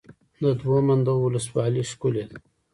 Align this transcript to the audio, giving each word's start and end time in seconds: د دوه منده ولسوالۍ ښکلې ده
د 0.41 0.43
دوه 0.61 0.79
منده 0.87 1.13
ولسوالۍ 1.17 1.83
ښکلې 1.91 2.23
ده 2.29 2.37